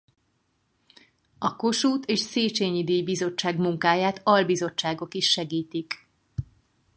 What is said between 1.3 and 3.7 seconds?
A Kossuth- és Széchenyi-díj-bizottság